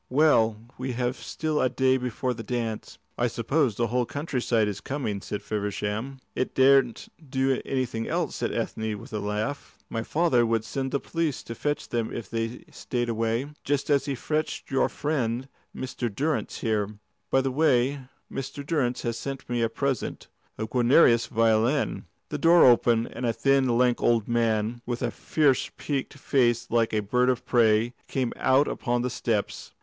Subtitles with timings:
[0.09, 4.67] "Well, we have still a day before the dance." "I suppose the whole country side
[4.67, 6.17] is coming," said Feversham.
[6.33, 9.77] "It daren't do anything else," said Ethne, with a laugh.
[9.91, 14.05] "My father would send the police to fetch them if they stayed away, just as
[14.05, 16.09] he fetched your friend Mr.
[16.11, 16.95] Durrance here.
[17.29, 17.99] By the way,
[18.33, 18.65] Mr.
[18.65, 23.77] Durrance has sent me a present a Guarnerius violin." The door opened, and a thin,
[23.77, 28.67] lank old man, with a fierce peaked face like a bird of prey, came out
[28.67, 29.73] upon the steps.